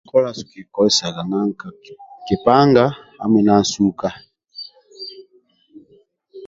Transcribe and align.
Ka 0.03 0.07
kokola 0.07 0.29
kikikozesaga 0.37 1.21
kipanga 2.25 2.83
hamui 3.19 3.43
na 3.47 3.55
nsuka 3.63 4.09